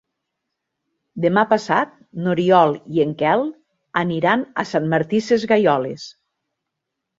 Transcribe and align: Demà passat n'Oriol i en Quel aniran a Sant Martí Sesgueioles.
Demà 1.25 1.43
passat 1.51 1.91
n'Oriol 2.23 2.73
i 2.97 3.05
en 3.05 3.13
Quel 3.21 3.45
aniran 4.03 4.49
a 4.65 4.67
Sant 4.73 4.91
Martí 4.97 5.23
Sesgueioles. 5.29 6.11